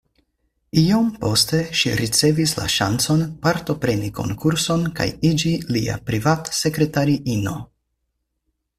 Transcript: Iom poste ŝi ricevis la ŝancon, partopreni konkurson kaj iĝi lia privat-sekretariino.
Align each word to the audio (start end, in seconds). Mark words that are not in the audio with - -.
Iom 0.83 1.11
poste 1.25 1.59
ŝi 1.81 1.91
ricevis 1.99 2.55
la 2.61 2.65
ŝancon, 2.77 3.21
partopreni 3.45 4.11
konkurson 4.23 4.89
kaj 5.01 5.09
iĝi 5.33 5.55
lia 5.77 6.03
privat-sekretariino. 6.11 7.59